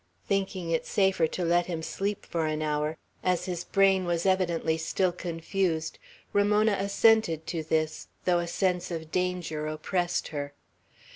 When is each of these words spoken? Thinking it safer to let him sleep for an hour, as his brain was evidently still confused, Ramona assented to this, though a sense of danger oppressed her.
Thinking 0.27 0.71
it 0.71 0.87
safer 0.87 1.27
to 1.27 1.45
let 1.45 1.67
him 1.67 1.83
sleep 1.83 2.25
for 2.25 2.47
an 2.47 2.63
hour, 2.63 2.97
as 3.23 3.45
his 3.45 3.63
brain 3.63 4.05
was 4.05 4.25
evidently 4.25 4.75
still 4.75 5.11
confused, 5.11 5.99
Ramona 6.33 6.75
assented 6.79 7.45
to 7.45 7.61
this, 7.61 8.07
though 8.25 8.39
a 8.39 8.47
sense 8.47 8.89
of 8.89 9.11
danger 9.11 9.67
oppressed 9.67 10.29
her. 10.29 10.53